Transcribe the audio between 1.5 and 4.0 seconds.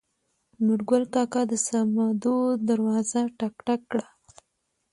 د سمدو دروازه ټک ټک